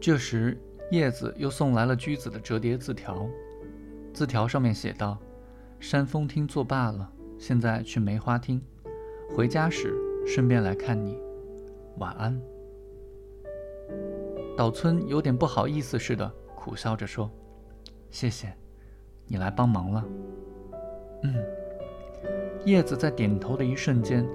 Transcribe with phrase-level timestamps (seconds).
[0.00, 0.56] 这时，
[0.90, 3.26] 叶子又送来了居子的折叠字条，
[4.12, 5.18] 字条上面写道
[5.80, 8.62] ：“山峰厅作罢了，现在去梅花厅。
[9.34, 9.92] 回家时
[10.26, 11.18] 顺便来看你。
[11.98, 12.40] 晚安。”
[14.56, 17.30] 岛村有点不好意思似的，苦笑着说
[18.10, 18.54] ：“谢谢，
[19.26, 20.04] 你来帮忙了。”
[21.24, 21.34] 嗯。
[22.64, 24.26] 叶子在点头的一瞬间，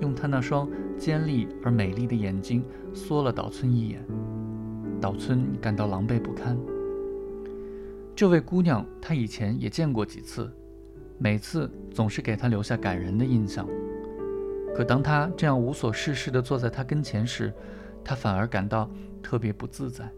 [0.00, 2.64] 用他那双尖利而美丽的眼睛
[2.94, 4.04] 缩了岛村一眼。
[5.00, 6.56] 岛村感到狼狈不堪。
[8.14, 10.50] 这位姑娘，他以前也见过几次，
[11.18, 13.68] 每次总是给他留下感人的印象。
[14.74, 17.52] 可当他这样无所事事地坐在他跟前时，
[18.02, 18.90] 他反而感到
[19.22, 20.10] 特别不自在。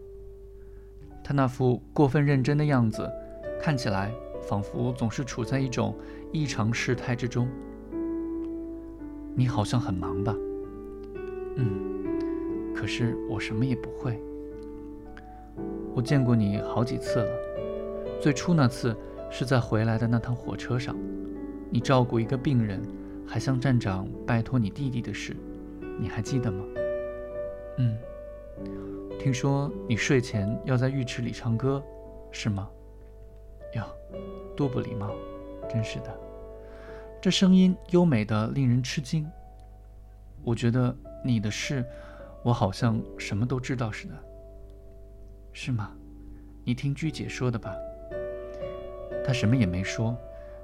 [1.23, 3.09] 他那副过分认真的样子，
[3.61, 4.11] 看起来
[4.47, 5.93] 仿佛总是处在一种
[6.31, 7.47] 异常事态之中。
[9.35, 10.35] 你好像很忙吧？
[11.55, 14.21] 嗯，可是我什么也不会。
[15.95, 17.31] 我见过你好几次了，
[18.21, 18.95] 最初那次
[19.29, 20.95] 是在回来的那趟火车上，
[21.69, 22.81] 你照顾一个病人，
[23.27, 25.35] 还向站长拜托你弟弟的事，
[25.99, 26.63] 你还记得吗？
[27.77, 27.97] 嗯，
[29.19, 31.83] 听说你睡前要在浴池里唱歌，
[32.31, 32.69] 是吗？
[33.75, 33.83] 哟，
[34.55, 35.11] 多不礼貌，
[35.69, 36.19] 真是的。
[37.21, 39.29] 这声音优美的令人吃惊。
[40.43, 41.85] 我觉得你的事，
[42.43, 44.13] 我好像什么都知道似的。
[45.51, 45.91] 是吗？
[46.63, 47.75] 你听居姐说的吧。
[49.25, 50.15] 她什么也没说，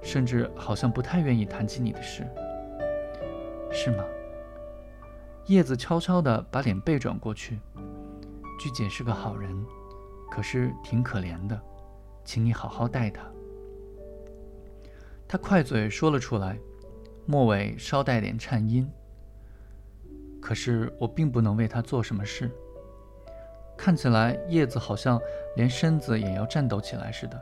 [0.02, 2.26] 甚至好像不太愿意谈起你的事。
[3.72, 4.04] 是吗？
[5.48, 7.60] 叶子悄悄地把脸背转过去。
[8.60, 9.54] 居姐是个好人，
[10.32, 11.62] 可是挺可怜的，
[12.24, 13.30] 请你好好待她。
[15.28, 16.58] 他快嘴说了出来，
[17.26, 18.90] 末尾稍带点颤音。
[20.40, 22.50] 可是我并不能为她做什么事。
[23.78, 25.20] 看起来叶子好像
[25.56, 27.42] 连身子也要颤抖起来似的。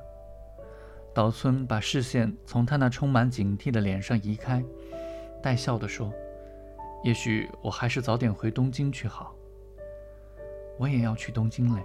[1.13, 4.63] 岛村把视线从他那充满警惕的脸上移开，
[5.43, 6.11] 带笑地说
[7.03, 9.35] ：“也许我还是早点回东京去好。
[10.79, 11.83] 我也要去东京嘞。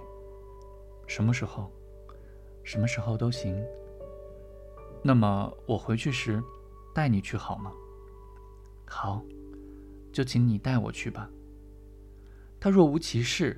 [1.05, 1.71] 什么时候？
[2.63, 3.63] 什么时候都行。
[5.03, 6.41] 那么我回去时，
[6.93, 7.71] 带你去好吗？
[8.87, 9.21] 好，
[10.11, 11.29] 就请你带我去吧。”
[12.59, 13.55] 他若无其事。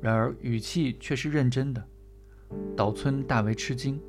[0.00, 1.84] 然而语气却是认真的，
[2.76, 4.00] 岛村大为吃惊。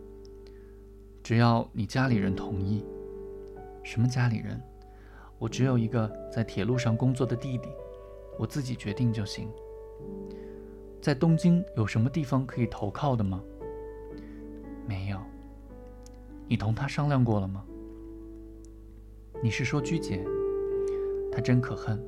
[1.21, 2.83] 只要你家里人同意，
[3.83, 4.61] 什么家里人？
[5.37, 7.69] 我只有一个在铁路上工作的弟弟，
[8.39, 9.49] 我自己决定就行。
[11.01, 13.43] 在东京有什么地方可以投靠的吗？
[14.87, 15.19] 没有。
[16.47, 17.65] 你同他商量过了吗？
[19.43, 20.23] 你是说居姐？
[21.31, 22.03] 她真可恨，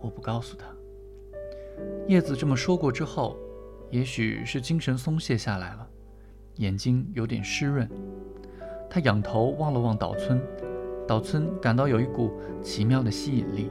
[0.00, 0.66] 我不告诉她。
[2.08, 3.36] 叶子这么说过之后，
[3.90, 5.88] 也许是精神松懈下来了，
[6.56, 7.88] 眼睛有点湿润。
[8.88, 10.40] 他仰头望了望岛村，
[11.06, 12.32] 岛村感到有一股
[12.62, 13.70] 奇妙的吸引力。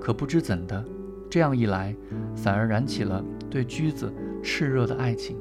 [0.00, 0.82] 可不知怎的，
[1.30, 1.94] 这样一来，
[2.34, 5.36] 反而燃起了对驹子炽热的爱情。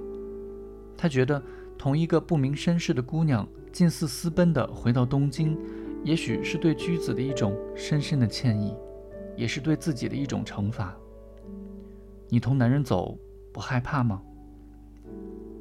[0.97, 1.41] 他觉得
[1.78, 5.57] 同一个不明身世的姑娘近似私奔的回到东京，
[6.03, 8.75] 也许是对驹子的一种深深的歉意，
[9.35, 10.97] 也是对自己的一种惩罚。
[12.33, 13.16] 你同男人走
[13.53, 14.19] 不害怕吗？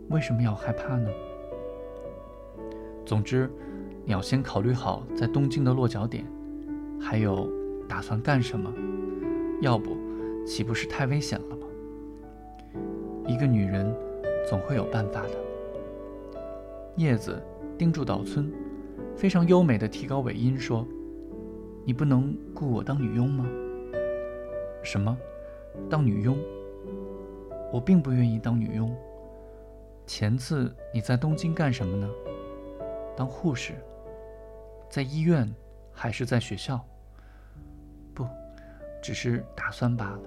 [0.09, 1.10] 为什么要害怕呢？
[3.05, 3.47] 总之，
[4.06, 6.25] 你要先考虑好在东京的落脚点，
[6.99, 7.47] 还有
[7.87, 8.72] 打算干什么。
[9.61, 9.99] 要不，
[10.47, 11.66] 岂不是太危险了吗？
[13.27, 13.94] 一个女人
[14.49, 15.34] 总会有办法的。
[16.97, 17.38] 叶子
[17.77, 18.50] 盯住岛村，
[19.15, 20.88] 非常优美的提高尾音说
[21.84, 23.47] ：“你不能雇我当女佣吗？”
[24.82, 25.15] 什么？
[25.91, 26.35] 当女佣？
[27.73, 28.95] 我并不愿意当女佣。
[30.07, 32.09] 前次你在东京干什么呢？
[33.17, 33.75] 当护士？
[34.91, 35.51] 在医院
[35.91, 36.85] 还是在学校？
[38.13, 38.27] 不，
[39.03, 40.21] 只是打算罢了。